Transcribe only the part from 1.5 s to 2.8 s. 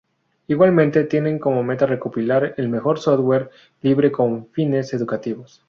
meta recopilar el